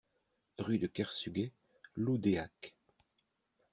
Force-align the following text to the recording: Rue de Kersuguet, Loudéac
Rue 0.57 0.79
de 0.79 0.87
Kersuguet, 0.87 1.51
Loudéac 1.95 2.73